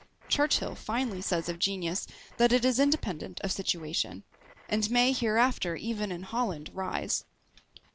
Churchill 0.27 0.73
finely 0.73 1.21
says 1.21 1.47
of 1.47 1.59
genius 1.59 2.07
that 2.37 2.51
it 2.51 2.65
is 2.65 2.79
independent 2.79 3.39
of 3.41 3.51
situation, 3.51 4.23
And 4.67 4.89
may 4.89 5.11
hereafter 5.11 5.75
even 5.75 6.11
in 6.11 6.23
HOLLAND 6.23 6.71
rise. 6.73 7.23